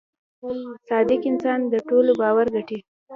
•صادق 0.87 1.21
انسان 1.31 1.59
د 1.71 1.73
ټولو 1.89 2.11
باور 2.21 2.47
ګټي. 2.55 2.79